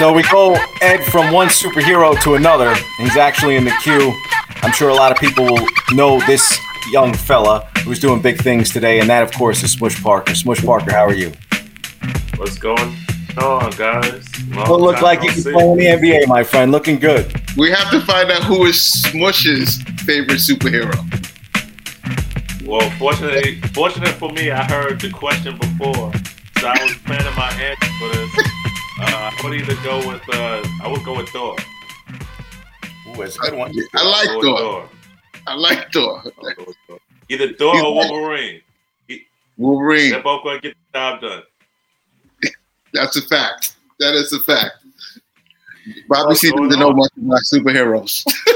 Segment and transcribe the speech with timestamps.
[0.00, 2.74] So we go Ed from one superhero to another.
[2.96, 4.14] He's actually in the queue.
[4.62, 6.58] I'm sure a lot of people will know this
[6.90, 10.34] young fella who's doing big things today, and that, of course, is Smush Parker.
[10.34, 11.34] Smush Parker, how are you?
[12.36, 12.96] What's going
[13.36, 14.26] on, guys?
[14.48, 16.72] Long Don't look like you can play in the NBA, my friend.
[16.72, 17.38] Looking good.
[17.58, 20.96] We have to find out who is Smush's favorite superhero.
[22.66, 26.10] Well, fortunately, fortunate for me, I heard the question before,
[26.58, 28.49] so I was planning my answer for this.
[29.02, 31.56] Uh, I would either go with, uh, I would go with Thor.
[33.08, 33.72] Ooh, that's a good one.
[33.94, 34.58] I like Thor.
[34.58, 34.88] Thor.
[35.46, 36.22] I like Thor.
[37.30, 38.60] Either Thor or Wolverine.
[39.56, 40.10] Wolverine.
[40.10, 41.42] They're both going to get the job done.
[42.92, 43.76] That's a fact.
[44.00, 44.76] That is a fact.
[46.08, 48.24] Bobby C doesn't know much about superheroes.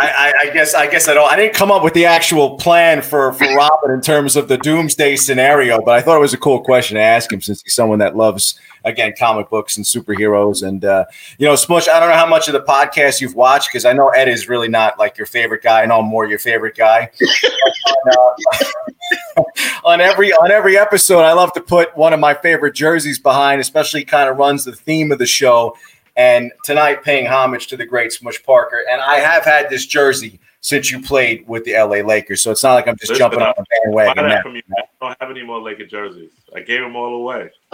[0.00, 1.30] I, I, guess I guess I don't.
[1.30, 4.58] I didn't come up with the actual plan for for Robin in terms of the
[4.58, 7.74] doomsday scenario, but I thought it was a cool question to ask him since he's
[7.74, 10.66] someone that loves again comic books and superheroes.
[10.66, 11.06] And uh,
[11.38, 13.92] you know, Smush, I don't know how much of the podcast you've watched because I
[13.92, 15.82] know Ed is really not like your favorite guy.
[15.82, 17.10] I know I'm more your favorite guy.
[18.06, 19.42] on, uh,
[19.84, 23.60] on every on every episode, I love to put one of my favorite jerseys behind,
[23.60, 25.76] especially kind of runs the theme of the show
[26.18, 28.84] and tonight paying homage to the great Smush Parker.
[28.90, 32.64] And I have had this jersey since you played with the LA Lakers, so it's
[32.64, 34.28] not like I'm just Listen, jumping on the bandwagon.
[34.28, 34.42] Now.
[34.42, 34.62] From you.
[34.76, 36.30] I don't have any more Laker jerseys.
[36.54, 37.50] I gave them all away.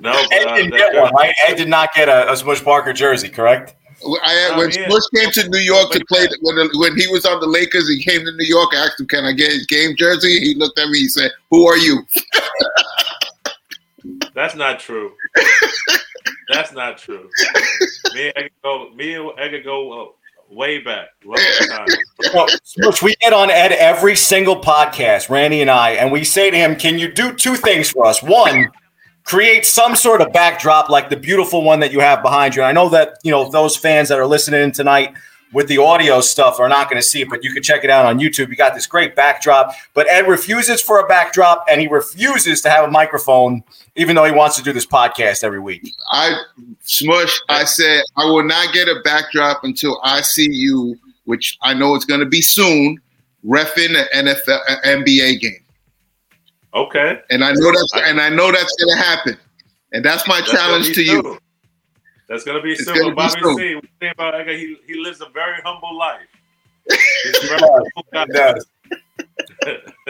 [0.00, 1.34] no, but, Ed, didn't uh, get one, right?
[1.46, 3.76] Ed did not get a, a Smush Parker jersey, correct?
[4.22, 4.88] I, when yeah.
[4.88, 8.02] Smush came to New York to play, when when he was on the Lakers, he
[8.02, 8.70] came to New York.
[8.72, 11.00] I asked him, "Can I get his game jersey?" He looked at me.
[11.00, 12.06] He said, "Who are you?"
[14.36, 15.14] That's not true.
[16.52, 17.28] That's not true.
[18.14, 18.90] Me and go.
[18.94, 20.08] Me and Edgar go uh,
[20.54, 21.08] way back.
[21.24, 26.56] Which we get on Ed every single podcast, Randy and I, and we say to
[26.56, 28.22] him, "Can you do two things for us?
[28.22, 28.70] One."
[29.24, 32.62] create some sort of backdrop like the beautiful one that you have behind you.
[32.62, 35.14] And I know that you know those fans that are listening tonight
[35.52, 37.90] with the audio stuff are not going to see it, but you can check it
[37.90, 38.48] out on YouTube.
[38.48, 42.70] You got this great backdrop, but Ed refuses for a backdrop and he refuses to
[42.70, 43.62] have a microphone,
[43.94, 45.92] even though he wants to do this podcast every week.
[46.10, 46.32] I
[46.82, 47.40] smush.
[47.48, 51.94] I said I will not get a backdrop until I see you, which I know
[51.94, 52.98] it's going to be soon,
[53.44, 55.64] refing an NFL uh, NBA game.
[56.74, 57.20] Okay.
[57.30, 59.38] And I know that's and I know that's going to happen,
[59.92, 61.38] and that's my that's challenge to you.
[62.28, 63.14] That's gonna be simple.
[63.14, 63.80] Bobby C.
[64.00, 66.20] Think about he he lives a very humble life.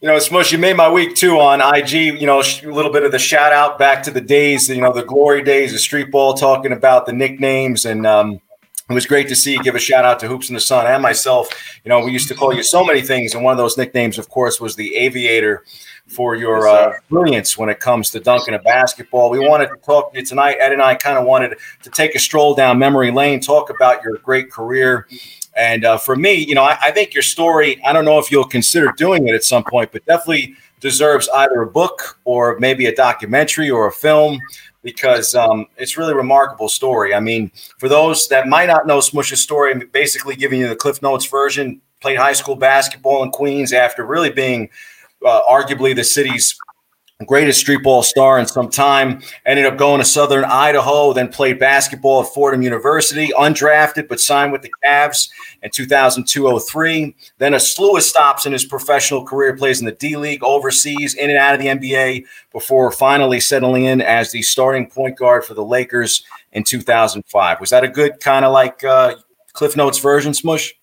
[0.00, 2.20] you know, Smush, you made my week too on IG.
[2.20, 4.92] You know, a little bit of the shout out back to the days, you know,
[4.92, 8.06] the glory days of street ball, talking about the nicknames and.
[8.06, 8.40] um
[8.88, 10.86] it was great to see you give a shout out to Hoops in the Sun
[10.86, 11.48] and myself.
[11.84, 14.16] You know, we used to call you so many things, and one of those nicknames,
[14.16, 15.64] of course, was the Aviator
[16.06, 19.28] for your uh, brilliance when it comes to dunking a basketball.
[19.30, 20.58] We wanted to talk to you tonight.
[20.60, 24.04] Ed and I kind of wanted to take a stroll down memory lane, talk about
[24.04, 25.08] your great career.
[25.56, 28.30] And uh, for me, you know, I, I, think your story, I don't know if
[28.30, 32.86] you'll consider doing it at some point, but definitely deserves either a book or maybe
[32.86, 34.38] a documentary or a film
[34.86, 37.12] because um, it's really remarkable story.
[37.12, 41.02] I mean, for those that might not know Smush's story, basically giving you the Cliff
[41.02, 44.70] Notes version, played high school basketball in Queens after really being–
[45.24, 46.56] uh, arguably the city's
[47.24, 49.22] greatest street ball star in some time.
[49.46, 54.52] Ended up going to Southern Idaho, then played basketball at Fordham University, undrafted but signed
[54.52, 55.30] with the Cavs
[55.62, 57.14] in 2002-03.
[57.38, 61.14] Then a slew of stops in his professional career, plays in the D League, overseas,
[61.14, 65.44] in and out of the NBA, before finally settling in as the starting point guard
[65.44, 66.22] for the Lakers
[66.52, 67.60] in 2005.
[67.60, 69.14] Was that a good kind of like uh,
[69.54, 70.74] Cliff Notes version, Smush?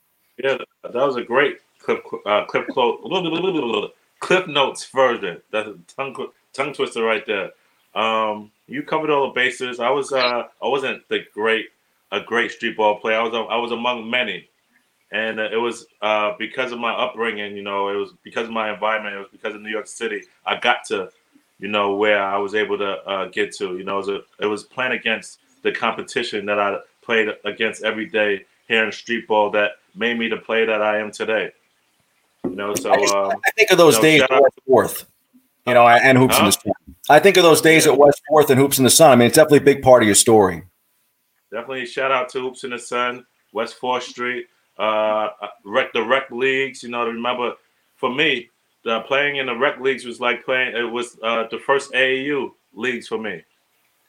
[0.44, 2.04] Yeah, that was a great clip.
[2.26, 3.02] Uh, clip quote.
[4.24, 5.42] Cliff Notes version.
[5.52, 6.16] That's a tongue
[6.54, 7.52] tongue twister right there.
[7.94, 9.82] Um, you covered all the bases.
[9.82, 11.66] I was uh, I wasn't the great
[12.10, 13.20] a great street ball player.
[13.20, 14.48] I was I was among many,
[15.12, 17.58] and uh, it was uh, because of my upbringing.
[17.58, 19.16] You know, it was because of my environment.
[19.16, 20.22] It was because of New York City.
[20.46, 21.10] I got to,
[21.60, 23.78] you know, where I was able to uh, get to.
[23.78, 27.84] You know, it was, a, it was playing against the competition that I played against
[27.84, 31.52] every day here in street ball that made me the player that I am today.
[32.44, 35.06] You know, so um, I think of those you know, days at West Fourth,
[35.66, 36.42] you know, and hoops huh?
[36.42, 36.74] in the sun.
[37.10, 37.94] I think of those days yeah.
[37.94, 39.12] at West Fourth and hoops in the sun.
[39.12, 40.64] I mean, it's definitely a big part of your story.
[41.52, 44.48] Definitely shout out to hoops in the sun, West Fourth Street,
[44.78, 45.30] uh,
[45.64, 46.84] rec the rec leagues.
[46.84, 47.54] You know, remember
[47.96, 48.50] for me,
[48.84, 50.76] the playing in the rec leagues was like playing.
[50.76, 53.44] It was uh, the first AAU leagues for me.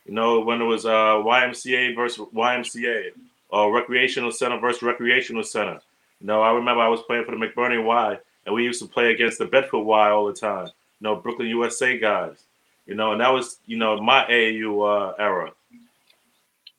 [0.07, 0.89] You know, when it was uh,
[1.23, 3.11] YMCA versus YMCA
[3.51, 5.81] or recreational center versus recreational center.
[6.21, 8.89] You know, I remember I was playing for the McBurney Y, and we used to
[8.89, 10.67] play against the Bedford Y all the time.
[10.67, 12.45] You know, Brooklyn USA guys.
[12.87, 15.53] You know, and that was you know my AAU uh, era.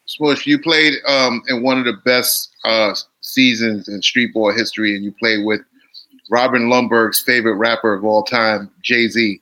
[0.05, 4.95] Smush, you played um, in one of the best uh, seasons in street ball history,
[4.95, 5.61] and you played with
[6.29, 9.41] Robin Lundberg's favorite rapper of all time, Jay Z.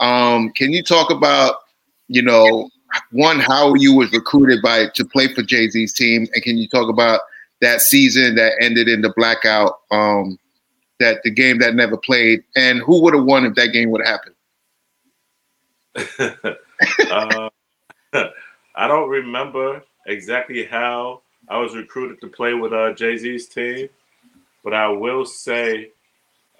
[0.00, 1.56] Um, can you talk about,
[2.08, 2.68] you know,
[3.12, 6.66] one how you was recruited by to play for Jay Z's team, and can you
[6.66, 7.20] talk about
[7.60, 10.38] that season that ended in the blackout, um,
[11.00, 14.02] that the game that never played, and who would have won if that game would
[14.06, 14.34] have happened?
[17.10, 17.50] uh,
[18.74, 23.88] I don't remember exactly how I was recruited to play with uh, Jay Z's team,
[24.62, 25.90] but I will say,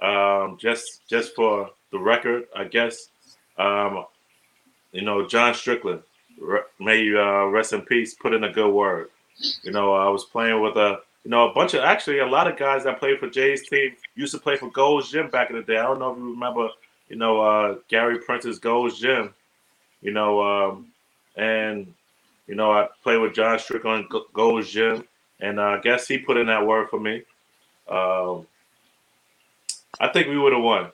[0.02, 3.08] um, just just for the record, I guess,
[3.58, 4.04] um,
[4.92, 6.02] you know, John Strickland,
[6.78, 9.08] may you uh, rest in peace, put in a good word.
[9.62, 12.50] You know, I was playing with a you know a bunch of actually a lot
[12.50, 15.56] of guys that played for Jay's team used to play for Gold's Gym back in
[15.56, 15.78] the day.
[15.78, 16.68] I don't know if you remember,
[17.08, 19.34] you know, uh, Gary Prince's Gold's Gym.
[20.02, 20.86] You know, um,
[21.36, 21.92] and
[22.46, 25.06] you know, I played with John Strickland, Gold's Gym,
[25.40, 27.22] and uh, I guess he put in that word for me.
[27.88, 28.46] Um,
[30.00, 30.90] I think we would have won.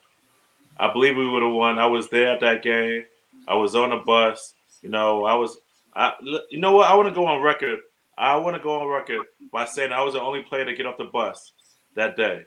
[0.78, 1.78] I believe we would have won.
[1.78, 3.05] I was there at that game.
[3.49, 4.55] I was on the bus.
[4.82, 5.58] You know, I was.
[5.94, 6.12] I.
[6.50, 6.90] You know what?
[6.90, 7.81] I want to go on record.
[8.19, 10.87] I want to go on record by saying I was the only player to get
[10.87, 11.53] off the bus
[11.95, 12.45] that day.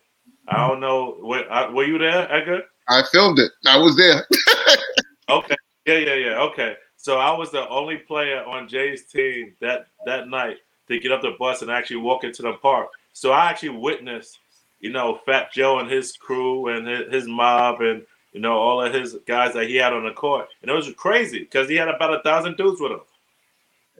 [0.48, 1.18] I don't know.
[1.21, 2.63] Were, uh, were you there, Edgar?
[2.88, 3.51] I filmed it.
[3.68, 4.27] I was there.
[5.30, 5.56] okay.
[5.86, 6.39] Yeah, yeah, yeah.
[6.39, 6.75] Okay.
[6.98, 10.57] So I was the only player on Jay's team that that night
[10.88, 12.89] to get off the bus and actually walk into the park.
[13.13, 14.39] So I actually witnessed,
[14.80, 18.81] you know, Fat Joe and his crew and his, his mob and you know all
[18.81, 21.75] of his guys that he had on the court, and it was crazy because he
[21.75, 23.01] had about a thousand dudes with him.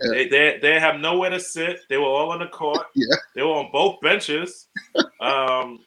[0.02, 0.12] Yeah.
[0.12, 1.82] They, they they have nowhere to sit.
[1.90, 2.88] They were all on the court.
[2.96, 3.16] Yeah.
[3.36, 4.68] They were on both benches.
[5.22, 5.80] um,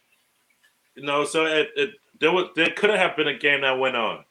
[0.95, 3.97] you know, so it, it there was there couldn't have been a game that went
[3.97, 4.25] on.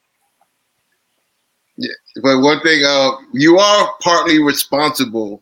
[1.77, 5.41] Yeah, but one thing, uh, you are partly responsible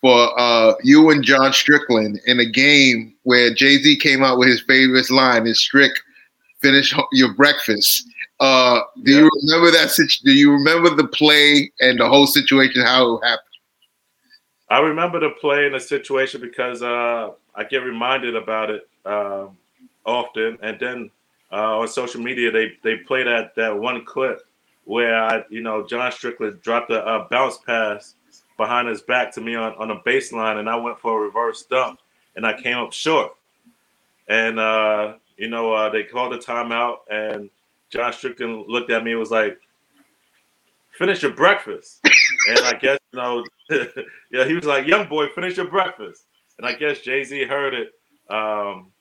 [0.00, 4.48] for uh, you and John Strickland in a game where Jay Z came out with
[4.48, 5.92] his favorite line: "Is Strick
[6.60, 8.06] finish your breakfast?"
[8.40, 9.18] Uh, do yeah.
[9.20, 10.18] you remember that?
[10.24, 12.82] Do you remember the play and the whole situation?
[12.82, 13.53] How it happened?
[14.68, 19.46] I remember the play in the situation because uh, I get reminded about it uh,
[20.04, 21.10] often, and then
[21.52, 24.40] uh, on social media they they play that that one clip
[24.84, 28.14] where I, you know, John Strickland dropped a, a, bounce pass
[28.56, 31.62] behind his back to me on, on a baseline, and I went for a reverse
[31.62, 31.98] dunk,
[32.36, 33.32] and I came up short.
[34.28, 37.50] And uh, you know, uh, they called the timeout, and
[37.90, 39.58] John Strickland looked at me and was like,
[40.98, 42.00] "Finish your breakfast."
[42.48, 43.44] and I guess you know,
[44.30, 46.24] yeah, he was like, "Young boy, finish your breakfast."
[46.58, 47.92] And I guess Jay Z heard it,
[48.30, 48.92] um,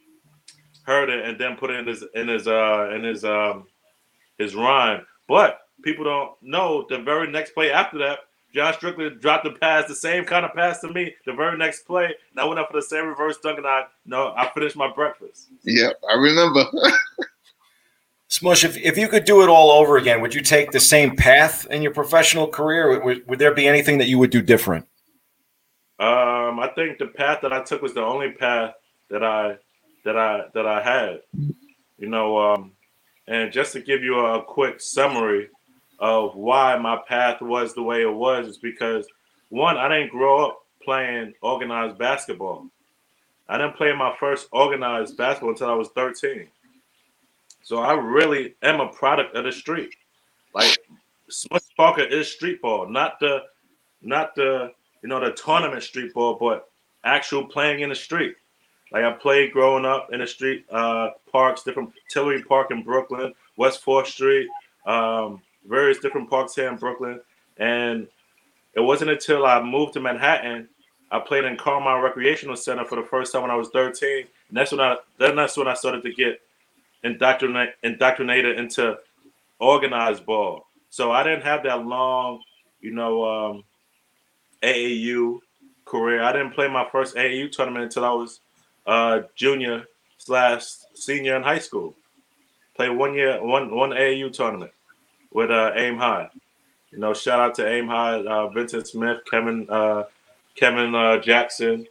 [0.85, 3.67] heard it, and then put it in his in his uh, in his um,
[4.37, 5.05] his rhyme.
[5.27, 8.19] But people don't know the very next play after that,
[8.53, 11.15] John Strickland dropped the pass, the same kind of pass to me.
[11.25, 13.85] The very next play, and I went up for the same reverse dunk, and I
[14.05, 15.47] no, I finished my breakfast.
[15.63, 16.63] Yep, I remember.
[18.33, 21.15] Smush, if, if you could do it all over again, would you take the same
[21.15, 22.99] path in your professional career?
[22.99, 24.87] Would, would there be anything that you would do different?
[25.99, 28.73] Um, I think the path that I took was the only path
[29.11, 29.57] that I
[30.03, 31.21] that I that I had.
[31.99, 32.71] You know, um,
[33.27, 35.49] and just to give you a quick summary
[35.99, 39.05] of why my path was the way it was is because
[39.49, 42.65] one, I didn't grow up playing organized basketball.
[43.47, 46.47] I didn't play my first organized basketball until I was 13.
[47.63, 49.95] So I really am a product of the street.
[50.53, 50.77] Like
[51.29, 53.43] Smush Parker is street ball, not the
[54.01, 56.69] not the you know the tournament street ball, but
[57.03, 58.35] actual playing in the street.
[58.91, 63.33] Like I played growing up in the street uh, parks, different Tillery Park in Brooklyn,
[63.57, 64.47] West Fourth Street,
[64.85, 67.19] um, various different parks here in Brooklyn.
[67.57, 68.07] And
[68.75, 70.67] it wasn't until I moved to Manhattan,
[71.11, 74.25] I played in Carmine Recreational Center for the first time when I was 13.
[74.49, 76.41] And that's when I then that's when I started to get
[77.03, 78.97] indoctrinate, indoctrinated into
[79.59, 80.67] organized ball.
[80.89, 82.41] So I didn't have that long,
[82.81, 83.63] you know, um,
[84.61, 85.39] AAU
[85.85, 86.21] career.
[86.21, 88.39] I didn't play my first AAU tournament until I was
[88.85, 89.85] uh, junior
[90.17, 91.95] slash senior in high school.
[92.75, 94.71] Played one year, one one AAU tournament
[95.31, 96.29] with uh, Aim High.
[96.91, 100.03] You know, shout out to Aim High, uh, Vincent Smith, Kevin uh,
[100.55, 101.87] Kevin uh, Jackson,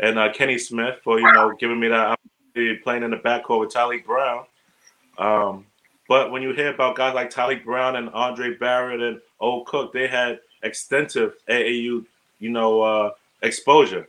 [0.00, 2.18] and uh, Kenny Smith for you know giving me that
[2.84, 4.44] playing in the backcourt with Taliek Brown.
[5.18, 5.66] Um,
[6.08, 9.92] but when you hear about guys like Taliek Brown and Andre Barrett and Old Cook,
[9.92, 12.04] they had extensive AAU,
[12.40, 13.10] you know, uh,
[13.42, 14.08] exposure.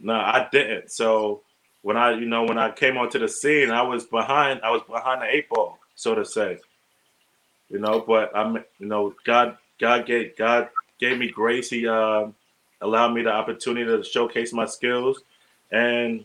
[0.00, 0.90] No, I didn't.
[0.92, 1.42] So
[1.82, 4.60] when I, you know, when I came onto the scene, I was behind.
[4.62, 6.58] I was behind the eight ball, so to say.
[7.70, 8.00] you know.
[8.00, 10.70] But I'm, you know, God, God gave God
[11.00, 11.70] gave me grace.
[11.70, 12.28] He uh,
[12.82, 15.22] allowed me the opportunity to showcase my skills,
[15.72, 16.24] and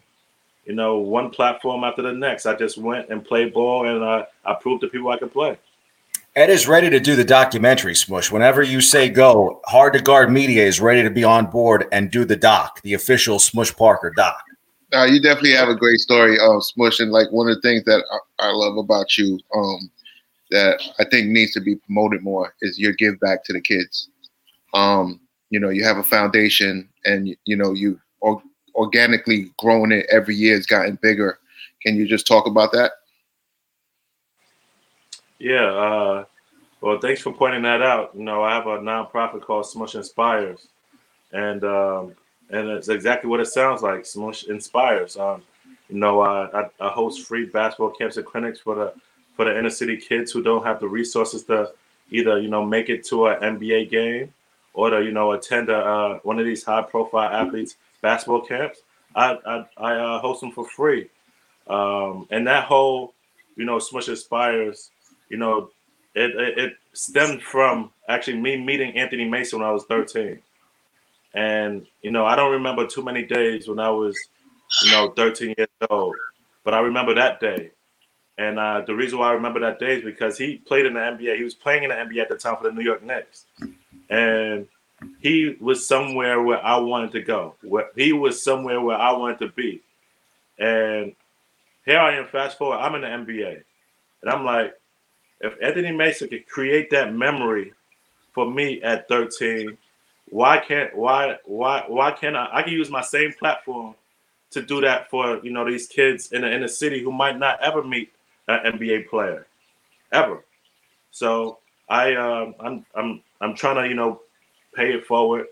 [0.65, 4.25] you know, one platform after the next, I just went and played ball, and I,
[4.43, 5.57] I proved to people I could play.
[6.35, 8.29] Ed is ready to do the documentary, Smush.
[8.29, 12.11] Whenever you say go, Hard to Guard Media is ready to be on board and
[12.11, 14.43] do the doc, the official Smush Parker doc.
[14.93, 16.99] Uh, you definitely have a great story, um, Smush.
[16.99, 18.03] And like one of the things that
[18.39, 19.89] I, I love about you um,
[20.51, 24.09] that I think needs to be promoted more is your give back to the kids.
[24.73, 28.41] Um, you know, you have a foundation and, you know, you or,
[28.75, 30.55] organically grown it every year.
[30.55, 31.39] It's gotten bigger.
[31.81, 32.91] Can you just talk about that?
[35.39, 35.65] Yeah.
[35.65, 36.25] Uh,
[36.81, 38.11] well, thanks for pointing that out.
[38.15, 40.67] You know, I have a nonprofit called Smush Inspires,
[41.31, 42.15] and um,
[42.49, 44.05] and it's exactly what it sounds like.
[44.05, 45.17] Smush Inspires.
[45.17, 45.41] Um,
[45.89, 48.93] you know, I, I host free basketball camps and clinics for the
[49.35, 51.71] for the inner city kids who don't have the resources to
[52.11, 54.33] either you know make it to an NBA game
[54.73, 58.79] or to you know attend a, uh, one of these high profile athletes basketball camps.
[59.15, 61.09] I I, I uh, host them for free,
[61.67, 63.13] um, and that whole
[63.55, 64.91] you know Smush Inspires
[65.29, 65.69] you know,
[66.13, 70.39] it, it, it stemmed from actually me meeting Anthony Mason when I was 13.
[71.33, 74.17] And, you know, I don't remember too many days when I was,
[74.83, 76.15] you know, 13 years old,
[76.63, 77.71] but I remember that day.
[78.37, 80.99] And uh, the reason why I remember that day is because he played in the
[80.99, 81.37] NBA.
[81.37, 83.45] He was playing in the NBA at the time for the New York Knicks.
[84.09, 84.67] And
[85.21, 87.55] he was somewhere where I wanted to go.
[87.61, 89.81] Where he was somewhere where I wanted to be.
[90.57, 91.15] And
[91.85, 93.63] here I am, fast forward, I'm in the NBA.
[94.21, 94.73] And I'm like,
[95.41, 97.73] if Anthony Mason could create that memory
[98.33, 99.77] for me at 13,
[100.29, 102.49] why can't why why why can't I?
[102.51, 103.95] I can use my same platform
[104.51, 107.61] to do that for you know these kids in the inner city who might not
[107.61, 108.11] ever meet
[108.47, 109.45] an NBA player,
[110.11, 110.43] ever.
[111.11, 114.21] So I um, I'm I'm I'm trying to you know
[114.75, 115.47] pay it forward.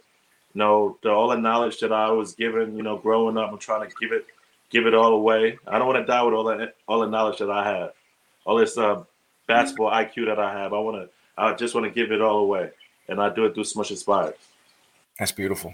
[0.53, 3.58] You know the, all the knowledge that I was given, you know, growing up, I'm
[3.58, 4.25] trying to give it
[4.74, 5.58] give it all away.
[5.68, 7.92] I don't want to die with all that, all the knowledge that I have,
[8.46, 9.03] all this uh,
[9.48, 10.74] basketball IQ that I have.
[10.74, 12.72] I want to, I just want to give it all away,
[13.08, 14.36] and I do it through Smush Inspires.
[15.20, 15.74] That's beautiful.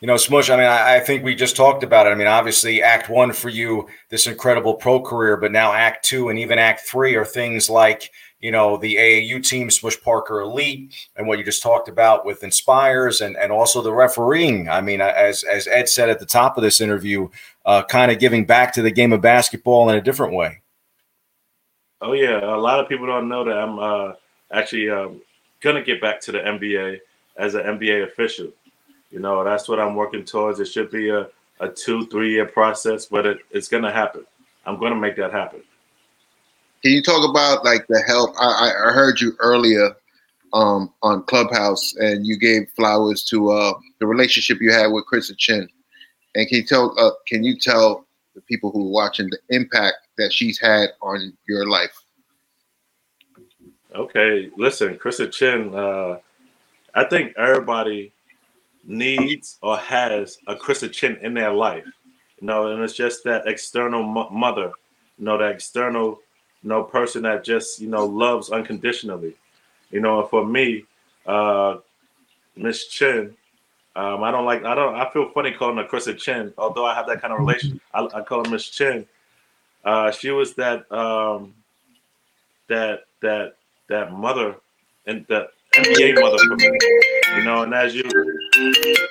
[0.00, 2.10] You know, Smush, I mean, I, I, think we just talked about it.
[2.10, 6.28] I mean, obviously, Act One for you, this incredible pro career, but now Act Two
[6.28, 10.94] and even Act Three are things like, you know, the AAU team, Smush Parker Elite,
[11.16, 14.68] and what you just talked about with Inspires and, and also the refereeing.
[14.68, 17.28] I mean, as, as Ed said at the top of this interview,
[17.66, 20.62] uh, kind of giving back to the game of basketball in a different way.
[22.00, 24.12] Oh yeah, a lot of people don't know that I'm uh,
[24.50, 25.20] actually um,
[25.60, 26.98] gonna get back to the NBA
[27.36, 28.48] as an NBA official.
[29.10, 30.60] You know, that's what I'm working towards.
[30.60, 31.28] It should be a,
[31.58, 34.24] a two, three year process, but it, it's gonna happen.
[34.64, 35.62] I'm gonna make that happen.
[36.82, 38.34] Can you talk about like the help?
[38.38, 39.94] I, I heard you earlier
[40.52, 45.32] um, on Clubhouse, and you gave flowers to uh, the relationship you had with Chris
[45.36, 45.68] Chin.
[46.34, 46.98] And can you tell?
[46.98, 51.32] Uh, can you tell the people who are watching the impact that she's had on
[51.46, 51.94] your life?
[53.94, 55.74] Okay, listen, Krista Chin.
[55.74, 56.18] Uh,
[56.94, 58.12] I think everybody
[58.84, 61.84] needs or has a Krista Chin in their life.
[62.40, 64.72] You know, and it's just that external mother.
[65.18, 66.20] You know, that external,
[66.62, 69.34] you know, person that just you know loves unconditionally.
[69.90, 70.84] You know, for me,
[71.26, 71.78] uh,
[72.56, 73.34] Miss Chin,
[73.96, 74.64] um, I don't like.
[74.64, 74.94] I don't.
[74.96, 77.80] I feel funny calling her Krista Chin, although I have that kind of relation.
[77.94, 79.06] I, I call her Miss Chin
[79.84, 81.54] uh, she was that um,
[82.68, 83.56] that that
[83.88, 84.56] that mother
[85.06, 86.78] and that NBA mother for me.
[87.36, 88.04] You know, and as you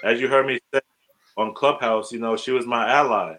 [0.03, 0.81] as you heard me say
[1.37, 3.35] on Clubhouse, you know, she was my ally.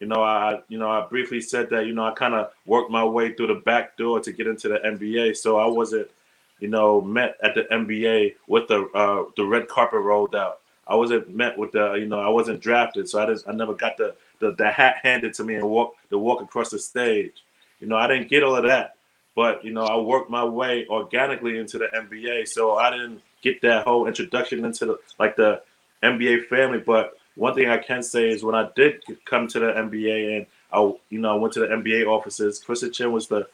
[0.00, 2.90] You know, I you know I briefly said that you know I kind of worked
[2.90, 6.10] my way through the back door to get into the NBA, so I wasn't
[6.58, 10.60] you know met at the NBA with the uh, the red carpet rolled out.
[10.88, 13.74] I wasn't met with the you know I wasn't drafted, so I just I never
[13.74, 17.44] got the the, the hat handed to me and walk the walk across the stage.
[17.78, 18.96] You know, I didn't get all of that,
[19.36, 23.60] but you know, I worked my way organically into the NBA, so I didn't get
[23.62, 25.62] that whole introduction into the like the
[26.02, 26.78] NBA family.
[26.78, 30.46] But one thing I can say is when I did come to the NBA and
[30.72, 33.46] I, you know, went to the NBA offices, Krista Chin was the,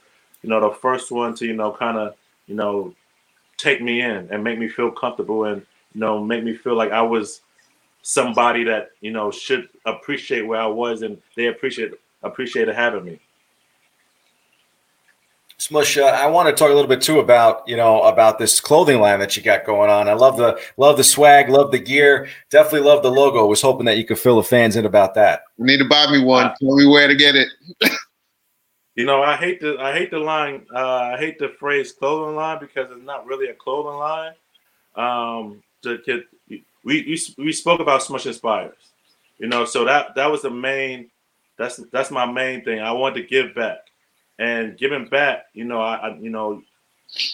[0.42, 2.14] you know, the first one to, you know, kind of,
[2.46, 2.94] you know,
[3.56, 5.62] take me in and make me feel comfortable and,
[5.94, 7.40] you know, make me feel like I was
[8.06, 13.20] somebody that you know should appreciate where I was, and they appreciate appreciated having me.
[15.58, 18.60] Smush, uh, I want to talk a little bit too about you know about this
[18.60, 20.08] clothing line that you got going on.
[20.08, 23.46] I love the love the swag, love the gear, definitely love the logo.
[23.46, 25.44] Was hoping that you could fill the fans in about that.
[25.56, 26.52] You need to buy me one.
[26.60, 27.48] Tell me where to get it.
[28.96, 30.66] You know, I hate the I hate the line.
[30.74, 34.32] Uh, I hate the phrase clothing line because it's not really a clothing line.
[34.94, 38.92] Um, to get we, we we spoke about Smush Inspires,
[39.38, 41.10] you know, so that that was the main.
[41.58, 42.80] That's that's my main thing.
[42.80, 43.80] I want to give back,
[44.38, 46.62] and giving back, you know, I, I you know,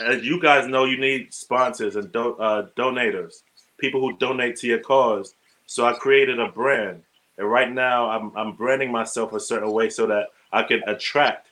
[0.04, 3.42] as you guys know, you need sponsors and do, uh, donators,
[3.78, 5.35] people who donate to your cause.
[5.66, 7.02] So I created a brand,
[7.38, 11.49] and right now I'm I'm branding myself a certain way so that I can attract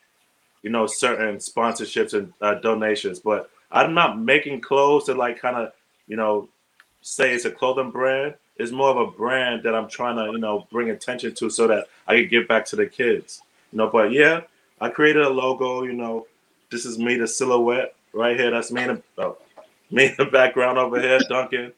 [0.63, 3.21] you know, certain sponsorships and uh, donations.
[3.21, 5.73] But I'm not making clothes to like kind of,
[6.07, 6.49] you know,
[7.03, 8.35] say it's a clothing brand.
[8.57, 11.67] It's more of a brand that I'm trying to, you know, bring attention to so
[11.69, 13.41] that I can give back to the kids.
[13.73, 14.43] You know, but yeah,
[14.81, 15.83] I created a logo.
[15.83, 16.27] You know,
[16.71, 18.51] this is me, the silhouette right here.
[18.51, 19.39] That's me in the, oh,
[19.91, 21.73] me in the background over here, Duncan.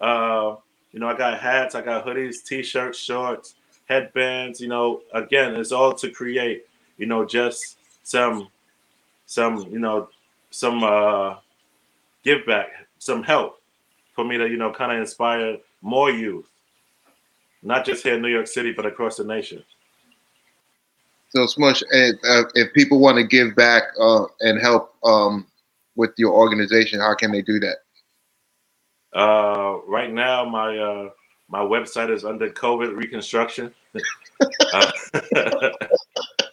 [0.00, 0.56] Uh,
[0.92, 3.54] you know, I got hats, I got hoodies, t-shirts, shorts,
[3.88, 4.60] headbands.
[4.60, 6.66] You know, again, it's all to create.
[6.96, 8.48] You know, just some
[9.28, 10.08] some you know
[10.50, 11.36] some uh
[12.24, 13.60] give back some help
[14.14, 16.48] for me to you know kind of inspire more youth
[17.62, 19.62] not just here in new york city but across the nation
[21.30, 25.46] so smush uh, if people want to give back uh, and help um,
[25.96, 27.78] with your organization how can they do that?
[29.14, 31.10] Uh, right now my uh,
[31.48, 33.74] my website is under covid reconstruction.
[34.72, 34.90] Uh,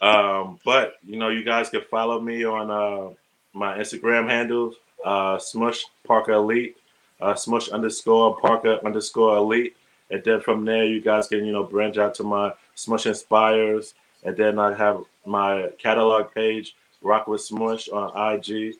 [0.02, 3.14] um, but you know, you guys can follow me on uh,
[3.52, 6.76] my Instagram handle, uh, Smush Parker Elite,
[7.20, 9.76] uh, Smush underscore Parker underscore Elite,
[10.10, 13.94] and then from there, you guys can you know branch out to my Smush Inspires,
[14.26, 18.74] and then I have my catalog page, Rock with Smush on IG.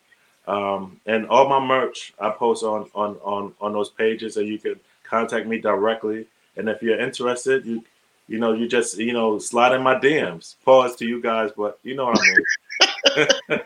[0.47, 4.59] Um, and all my merch I post on on on on those pages, and you
[4.59, 6.27] can contact me directly.
[6.57, 7.83] And if you're interested, you
[8.29, 10.57] you know, you just, you know, slide in my DMs.
[10.65, 13.63] Pause to you guys, but you know what I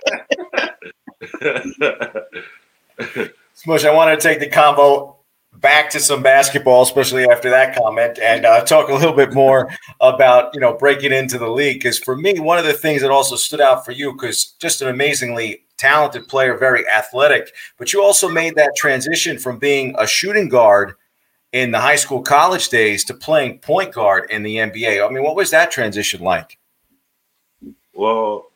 [3.00, 3.24] mean.
[3.54, 5.16] Smush, I want to take the convo
[5.54, 9.70] back to some basketball, especially after that comment, and uh, talk a little bit more
[10.00, 11.78] about you know breaking into the league.
[11.78, 14.82] Because for me, one of the things that also stood out for you, because just
[14.82, 20.06] an amazingly talented player, very athletic, but you also made that transition from being a
[20.06, 20.94] shooting guard
[21.52, 25.04] in the high school college days to playing point guard in the NBA.
[25.04, 26.58] I mean, what was that transition like?
[27.92, 28.50] Well,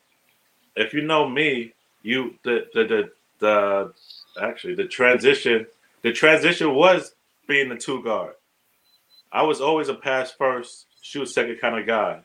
[0.76, 3.92] if you know me, you the the the, the
[4.40, 5.66] actually the transition
[6.04, 7.14] the transition was
[7.48, 8.34] being the two guard.
[9.32, 12.20] I was always a pass first, shoot second kind of guy.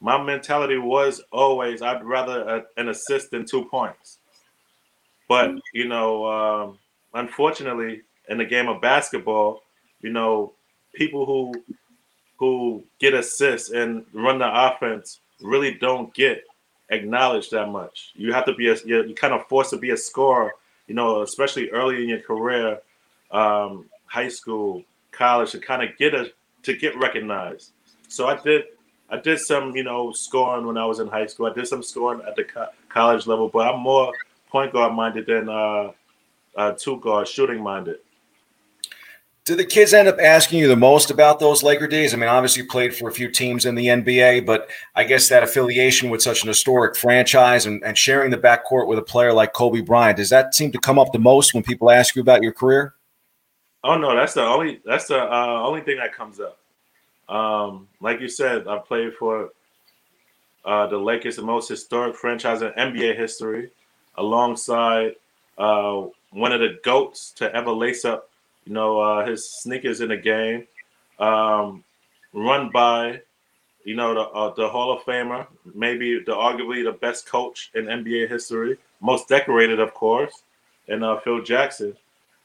[0.00, 4.18] My mentality was always I'd rather a, an assist than two points.
[5.28, 6.78] But you know, um,
[7.12, 9.62] unfortunately, in the game of basketball,
[10.00, 10.52] you know,
[10.94, 11.52] people who
[12.38, 16.44] who get assists and run the offense really don't get
[16.90, 18.12] acknowledged that much.
[18.14, 20.52] You have to be a you're kind of forced to be a scorer,
[20.86, 22.78] you know, especially early in your career,
[23.32, 27.72] um, high school, college, to kind of get a to get recognized.
[28.08, 28.64] So I did
[29.10, 31.46] I did some, you know, scoring when I was in high school.
[31.46, 34.12] I did some scoring at the co- college level, but I'm more
[34.48, 35.92] point guard minded than uh,
[36.56, 37.96] uh, two guard shooting minded.
[39.44, 42.14] Do the kids end up asking you the most about those Laker days?
[42.14, 45.28] I mean, obviously you played for a few teams in the NBA, but I guess
[45.30, 49.32] that affiliation with such an historic franchise and, and sharing the backcourt with a player
[49.32, 52.22] like Kobe Bryant, does that seem to come up the most when people ask you
[52.22, 52.94] about your career?
[53.84, 56.58] Oh no, that's the only that's the uh, only thing that comes up.
[57.28, 59.50] Um, like you said, I played for
[60.64, 63.70] uh, the Lakers, the most historic franchise in NBA history,
[64.16, 65.16] alongside
[65.58, 68.28] uh, one of the goats to ever lace up
[68.64, 70.66] you know, uh, his sneakers in the game,
[71.18, 71.82] um,
[72.32, 73.20] run by,
[73.84, 77.86] you know, the, uh, the Hall of Famer, maybe the arguably the best coach in
[77.86, 80.42] NBA history, most decorated, of course,
[80.88, 81.96] and uh, Phil Jackson.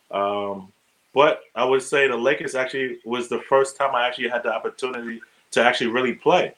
[0.10, 0.72] Um,
[1.18, 4.54] but I would say the Lakers actually was the first time I actually had the
[4.54, 6.54] opportunity to actually really play.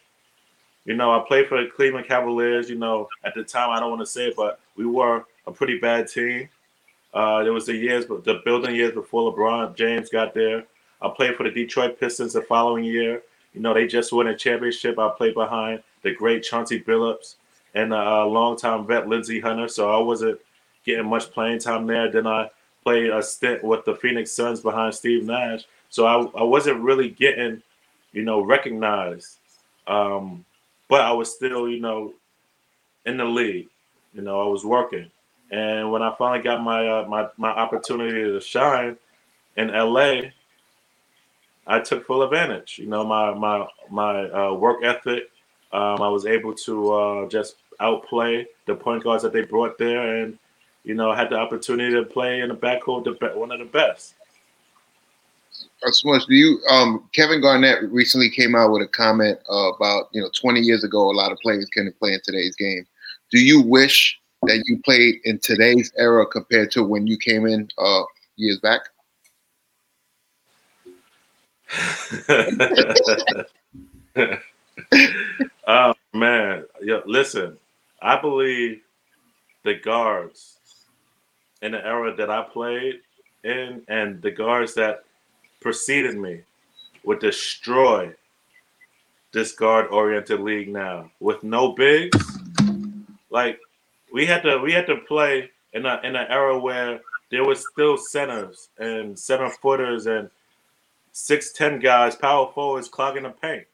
[0.84, 2.70] You know, I played for the Cleveland Cavaliers.
[2.70, 5.52] You know, at the time, I don't want to say it, but we were a
[5.54, 6.50] pretty bad team.
[7.14, 10.66] Uh, there was the years, but the building years before LeBron James got there.
[11.02, 13.22] I played for the Detroit Pistons the following year.
[13.54, 15.00] You know, they just won a championship.
[15.00, 17.36] I played behind the great Chauncey Billups
[17.76, 19.70] and a uh, longtime vet Lindsey Hunter.
[19.70, 20.38] So I wasn't
[20.84, 22.12] getting much playing time there.
[22.12, 22.50] Then I
[22.84, 25.66] played a stint with the Phoenix Suns behind Steve Nash.
[25.90, 27.62] So I, I wasn't really getting,
[28.12, 29.38] you know, recognized.
[29.88, 30.46] Um,
[30.88, 32.14] but I was still, you know,
[33.06, 33.68] in the league.
[34.14, 35.10] You know, I was working.
[35.52, 38.98] And when I finally got my uh, my my opportunity to shine
[39.58, 40.30] in LA,
[41.66, 42.78] I took full advantage.
[42.78, 45.32] You know, my my my uh, work ethic.
[45.72, 50.18] Um, I was able to uh, just outplay the point guards that they brought there,
[50.18, 50.38] and
[50.84, 54.16] you know had the opportunity to play in the backcourt, the one of the best.
[55.88, 56.60] Smush, do you?
[56.70, 60.84] Um, Kevin Garnett recently came out with a comment uh, about you know 20 years
[60.84, 62.86] ago, a lot of players couldn't play in today's game.
[63.32, 67.70] Do you wish that you played in today's era compared to when you came in
[67.78, 68.04] uh,
[68.36, 68.82] years back?
[75.68, 77.00] oh man, yeah.
[77.06, 77.58] Listen,
[78.02, 78.82] I believe
[79.64, 80.59] the guards
[81.62, 83.02] in the era that I played
[83.44, 85.04] in, and the guards that
[85.62, 86.42] preceded me,
[87.04, 88.14] would destroy
[89.32, 92.18] this guard-oriented league now with no bigs.
[93.30, 93.60] Like
[94.12, 97.66] we had to, we had to play in a in an era where there was
[97.72, 100.30] still centers and center footers and
[101.12, 103.66] six ten guys, power forwards clogging the paint,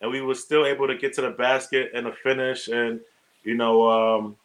[0.00, 3.00] and we were still able to get to the basket and a finish and
[3.44, 4.36] you know um,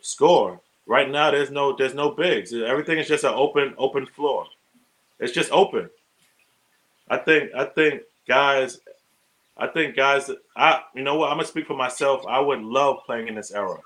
[0.00, 0.60] score.
[0.90, 2.52] Right now, there's no there's no bigs.
[2.52, 4.46] Everything is just an open open floor.
[5.20, 5.88] It's just open.
[7.08, 8.80] I think I think guys,
[9.56, 12.26] I think guys, I you know what I'm gonna speak for myself.
[12.26, 13.78] I would love playing in this era.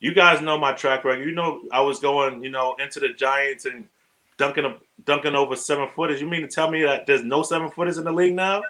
[0.00, 1.26] You guys know my track record.
[1.26, 3.86] You know I was going, you know, into the Giants and
[4.38, 6.22] dunking dunking over seven footers.
[6.22, 8.62] You mean to tell me that there's no seven footers in the league now?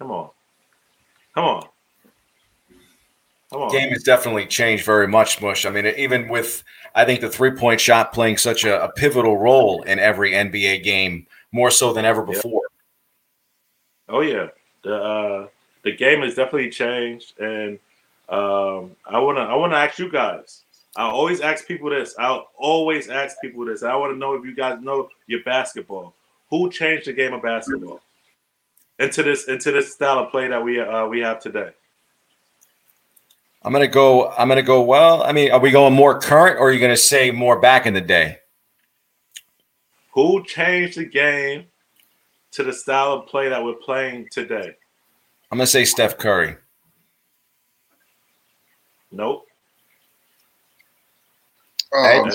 [0.00, 0.30] Come on,
[1.32, 1.68] come on.
[3.52, 5.66] Game has definitely changed very much, Mush.
[5.66, 6.64] I mean, even with
[6.96, 10.82] I think the three point shot playing such a, a, pivotal role in every NBA
[10.82, 12.62] game, more so than ever before.
[14.08, 14.48] Oh yeah,
[14.82, 15.48] the uh,
[15.84, 17.78] the game has definitely changed, and
[18.28, 20.64] um, I wanna I wanna ask you guys.
[20.96, 22.16] I always ask people this.
[22.18, 23.82] I'll always ask people this.
[23.82, 26.14] I want to know if you guys know your basketball.
[26.50, 28.00] Who changed the game of basketball
[28.98, 31.70] into this into this style of play that we uh, we have today?
[33.66, 34.30] I'm gonna go.
[34.30, 34.80] I'm gonna go.
[34.80, 37.84] Well, I mean, are we going more current, or are you gonna say more back
[37.84, 38.38] in the day?
[40.12, 41.66] Who changed the game
[42.52, 44.76] to the style of play that we're playing today?
[45.50, 46.56] I'm gonna say Steph Curry.
[49.10, 49.48] Nope.
[51.92, 52.30] Um,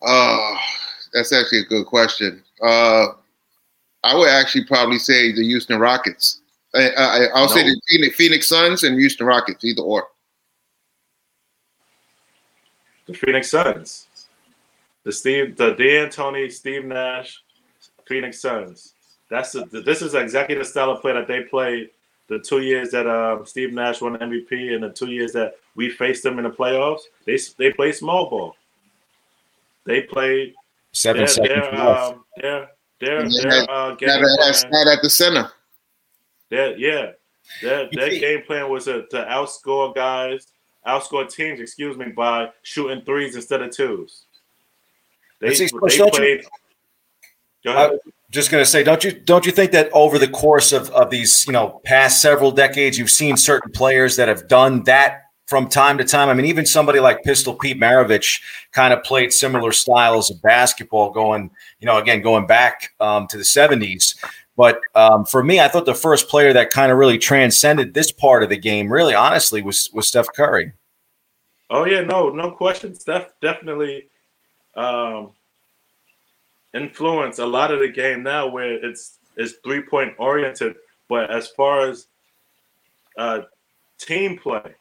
[0.00, 0.56] uh,
[1.12, 2.42] that's actually a good question.
[2.62, 3.08] Uh,
[4.02, 6.39] I would actually probably say the Houston Rockets.
[6.74, 6.88] I,
[7.34, 7.54] I, will no.
[7.54, 10.06] say the Phoenix, Phoenix Suns and Houston Rockets, either or.
[13.06, 14.06] The Phoenix Suns.
[15.02, 17.42] The Steve, the D'Antoni, Steve Nash,
[18.06, 18.94] Phoenix Suns.
[19.30, 21.90] That's the, this is exactly the style of play that they played
[22.28, 25.90] the two years that uh, Steve Nash won MVP and the two years that we
[25.90, 27.00] faced them in the playoffs.
[27.26, 28.56] They they played small ball.
[29.84, 30.54] They played
[30.92, 31.48] seven seconds.
[31.48, 35.50] They're, um, they're, they're, they're, uh, game at the center.
[36.50, 37.12] That yeah,
[37.62, 40.48] that that game plan was a, to outscore guys,
[40.86, 44.24] outscore teams, excuse me, by shooting threes instead of twos.
[45.40, 46.44] They, they played.
[47.64, 47.98] Go ahead.
[48.30, 51.10] just going to say, don't you don't you think that over the course of, of
[51.10, 55.68] these you know past several decades, you've seen certain players that have done that from
[55.68, 56.28] time to time.
[56.28, 61.10] I mean, even somebody like Pistol Pete Maravich kind of played similar styles of basketball,
[61.10, 64.16] going you know again going back um, to the '70s.
[64.60, 68.12] But um, for me, I thought the first player that kind of really transcended this
[68.12, 70.74] part of the game, really honestly, was was Steph Curry.
[71.70, 72.94] Oh yeah, no, no question.
[72.94, 74.08] Steph definitely
[74.76, 75.30] um,
[76.74, 80.76] influenced a lot of the game now, where it's it's three point oriented.
[81.08, 82.08] But as far as
[83.16, 83.44] uh,
[83.98, 84.74] team play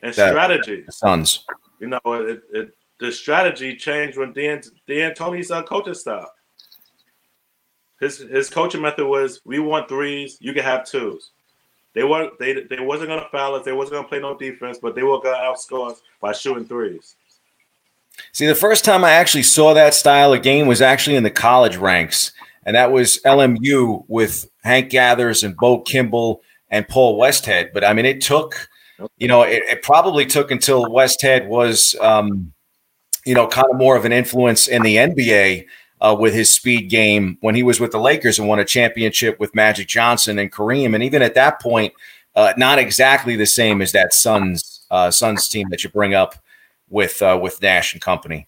[0.00, 1.44] and that, strategy, Suns,
[1.80, 6.30] you know, it, it, the strategy changed when Dan D'Antoni's uh, coaching style.
[8.00, 11.30] His his coaching method was we want threes, you can have twos.
[11.94, 14.94] They weren't they they wasn't gonna foul us, they wasn't gonna play no defense, but
[14.94, 17.16] they were gonna outscore us by shooting threes.
[18.32, 21.30] See, the first time I actually saw that style of game was actually in the
[21.30, 22.32] college ranks,
[22.64, 27.72] and that was LMU with Hank Gathers and Bo Kimble and Paul Westhead.
[27.72, 28.68] But I mean, it took,
[29.18, 32.52] you know, it, it probably took until Westhead was, um,
[33.24, 35.66] you know, kind of more of an influence in the NBA
[36.00, 39.38] uh, with his speed game when he was with the Lakers and won a championship
[39.40, 40.94] with Magic Johnson and Kareem.
[40.94, 41.92] And even at that point,
[42.34, 46.36] uh, not exactly the same as that Suns uh, Suns team that you bring up
[46.88, 48.46] with uh, with Nash and company.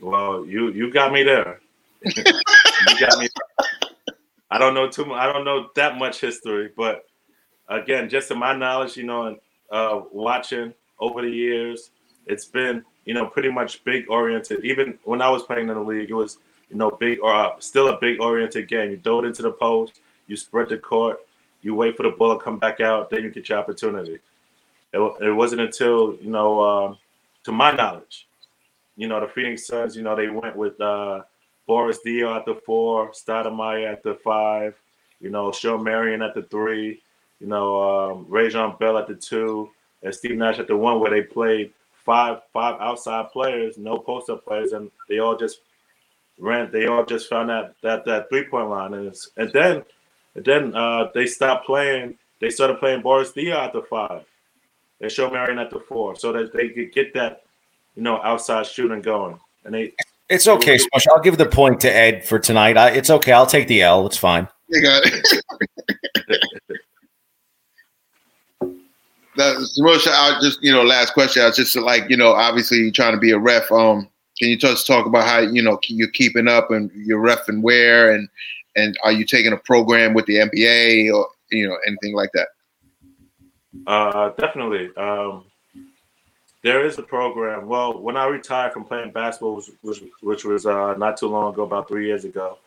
[0.00, 1.60] Well, you you got me there.
[2.04, 2.22] you
[3.00, 3.28] got me.
[4.50, 5.18] I don't know too much.
[5.18, 7.04] I don't know that much history, but
[7.68, 9.36] again, just to my knowledge, you know, and
[9.70, 11.90] uh, watching over the years,
[12.26, 14.62] it's been you know, pretty much big oriented.
[14.62, 16.36] Even when I was playing in the league, it was,
[16.68, 18.90] you know, big or uh, still a big oriented game.
[18.90, 21.16] You throw it into the post, you spread the court,
[21.62, 24.18] you wait for the ball to come back out, then you get your opportunity.
[24.92, 26.98] It, it wasn't until you know, um,
[27.44, 28.28] to my knowledge,
[28.98, 31.22] you know, the Phoenix Suns, you know, they went with uh,
[31.66, 34.74] Boris Diaw at the four, Stoudemire at the five,
[35.18, 37.00] you know, Shawn Marion at the three,
[37.40, 39.70] you know, um, Raja Bell at the two,
[40.02, 41.72] and Steve Nash at the one, where they played
[42.08, 45.60] five five outside players, no post up players, and they all just
[46.38, 46.72] ran.
[46.72, 49.84] They all just found that that that three point line, and and then
[50.34, 52.16] and then uh, they stopped playing.
[52.40, 54.24] They started playing Boris Diaw at the five,
[55.02, 57.42] and Shawn Marion at the four, so that they could get that
[57.94, 59.38] you know outside shooting going.
[59.66, 59.92] And they
[60.30, 61.06] it's okay, Smush.
[61.08, 62.78] I'll give the point to Ed for tonight.
[62.78, 63.32] I, it's okay.
[63.32, 64.06] I'll take the L.
[64.06, 64.48] It's fine.
[64.70, 65.44] You got it.
[69.38, 71.42] Smush, I just you know, last question.
[71.42, 73.70] I was just like, you know, obviously trying to be a ref.
[73.70, 77.48] Um, can you just talk about how you know you're keeping up and you're ref
[77.48, 78.28] and where and
[78.76, 82.48] and are you taking a program with the NBA or you know anything like that?
[83.86, 84.90] Uh, definitely.
[84.96, 85.44] Um,
[86.62, 87.66] there is a program.
[87.68, 91.52] Well, when I retired from playing basketball, which, which, which was uh, not too long
[91.52, 92.58] ago, about three years ago,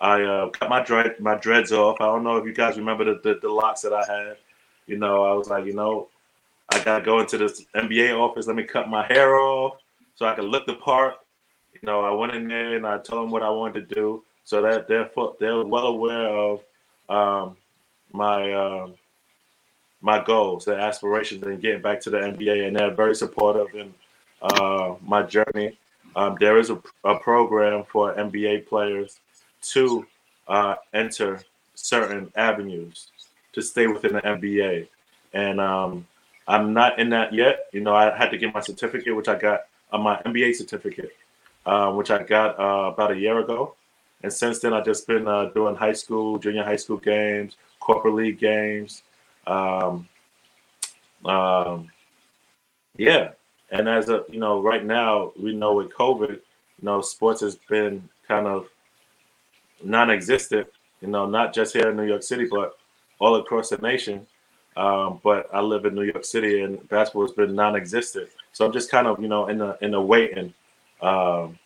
[0.00, 2.00] I uh, cut my dread my dreads off.
[2.00, 4.36] I don't know if you guys remember the, the, the locks that I had.
[4.86, 6.08] You know, I was like, you know,
[6.70, 8.46] I gotta go into this NBA office.
[8.46, 9.78] Let me cut my hair off
[10.14, 11.14] so I can look the part.
[11.74, 14.24] You know, I went in there and I told them what I wanted to do,
[14.44, 16.60] so that they're they're well aware of
[17.08, 17.56] um,
[18.12, 18.94] my um,
[20.00, 23.92] my goals, their aspirations, and getting back to the NBA, and they're very supportive in
[24.42, 25.78] uh, my journey.
[26.14, 29.20] Um, there is a, a, program for NBA players
[29.62, 30.06] to
[30.48, 31.42] uh, enter
[31.74, 33.08] certain avenues
[33.52, 34.88] to stay within the NBA,
[35.34, 36.06] and um,
[36.48, 37.66] I'm not in that yet.
[37.72, 41.12] You know, I had to get my certificate, which I got uh, my MBA certificate,
[41.64, 43.74] uh, which I got uh, about a year ago.
[44.22, 48.14] And since then, I've just been uh, doing high school, junior high school games, corporate
[48.14, 49.02] league games,
[49.46, 50.08] um,
[51.24, 51.90] um,
[52.96, 53.30] yeah,
[53.70, 57.56] and as a you know, right now we know with COVID, you know, sports has
[57.56, 58.68] been kind of
[59.82, 60.66] non-existent.
[61.00, 62.78] You know, not just here in New York City, but
[63.18, 64.26] all across the nation.
[64.76, 68.28] Um, but I live in New York City, and basketball has been non-existent.
[68.52, 70.52] So I'm just kind of you know in the in the waiting
[71.00, 71.58] um,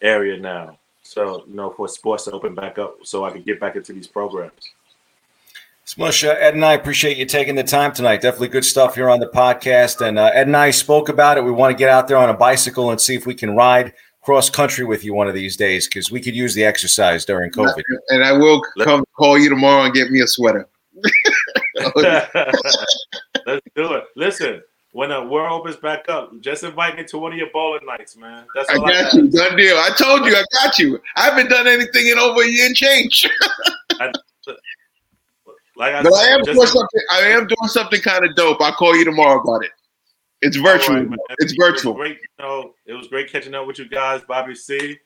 [0.00, 0.78] area now.
[1.02, 3.92] So you know, for sports to open back up, so I can get back into
[3.92, 4.70] these programs.
[5.84, 8.20] Smush, uh, Ed and I appreciate you taking the time tonight.
[8.20, 10.06] Definitely good stuff here on the podcast.
[10.06, 11.44] And uh, Ed and I spoke about it.
[11.44, 13.94] We want to get out there on a bicycle and see if we can ride
[14.20, 17.50] cross country with you one of these days because we could use the exercise during
[17.50, 17.82] COVID.
[18.10, 20.68] And I will come call you tomorrow and get me a sweater.
[23.46, 24.04] Let's do it.
[24.16, 24.62] Listen,
[24.92, 28.16] when the world opens back up, just invite me to one of your bowling nights,
[28.16, 28.46] man.
[28.54, 29.30] That's I got I you.
[29.30, 29.76] Done deal.
[29.76, 31.00] I told you, I got you.
[31.16, 33.28] I haven't done anything in over a year and change.
[34.00, 34.12] I,
[35.76, 37.00] like I, but I am doing something.
[37.12, 38.60] I am doing something kind of dope.
[38.60, 39.70] I'll call you tomorrow about it.
[40.40, 41.04] It's virtual.
[41.04, 41.92] Right, it's virtual.
[41.94, 44.98] It great, you know, it was great catching up with you guys, Bobby C.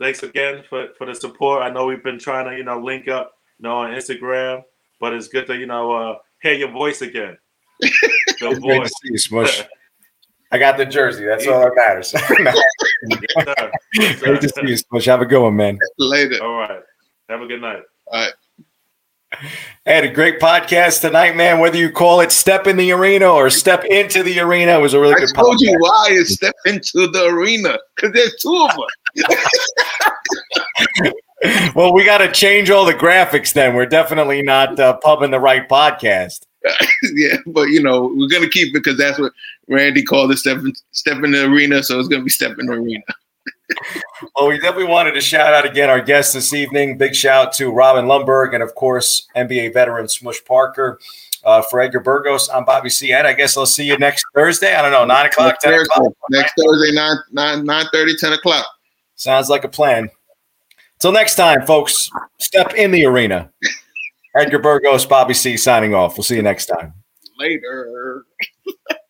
[0.00, 1.62] Thanks again for, for the support.
[1.62, 4.62] I know we've been trying to, you know, link up, you know, on Instagram,
[5.00, 7.36] but it's good to, you know, uh, hear your voice again.
[8.40, 8.88] Your voice.
[9.02, 9.62] See you, Smush.
[10.52, 11.24] I got the jersey.
[11.24, 12.12] That's all that matters.
[13.94, 15.04] yes, Great to see you, Smush.
[15.04, 15.78] Have a good one, man.
[15.98, 16.42] Later.
[16.42, 16.82] All right.
[17.28, 17.82] Have a good night.
[18.06, 18.32] All right.
[19.86, 21.60] had a great podcast tonight, man.
[21.60, 24.94] Whether you call it "Step in the Arena" or "Step into the Arena," it was
[24.94, 25.36] a really I good.
[25.36, 25.60] I told podcast.
[25.60, 29.72] you why it's "Step into the Arena" because there's two of us.
[31.74, 33.52] well, we got to change all the graphics.
[33.52, 36.46] Then we're definitely not uh, pubbing the right podcast.
[37.14, 39.32] yeah, but you know we're gonna keep it because that's what
[39.68, 42.66] Randy called it "Step in, step in the Arena," so it's gonna be "Step in
[42.66, 43.04] the Arena."
[44.36, 46.98] well, we definitely wanted to shout out again our guests this evening.
[46.98, 50.98] Big shout to Robin Lundberg and, of course, NBA veteran Smush Parker.
[51.44, 53.12] Uh, for Edgar Burgos, I'm Bobby C.
[53.12, 53.24] Ed.
[53.24, 54.74] I guess I'll see you next Thursday.
[54.74, 55.94] I don't know, 9 o'clock, next 10 Thursday.
[55.94, 56.12] o'clock.
[56.30, 58.66] Next Thursday, 9, 9, 9 30, 10 o'clock.
[59.14, 60.10] Sounds like a plan.
[60.98, 63.50] Till next time, folks, step in the arena.
[64.34, 65.56] Edgar Burgos, Bobby C.
[65.56, 66.16] signing off.
[66.16, 66.94] We'll see you next time.
[67.38, 68.24] Later.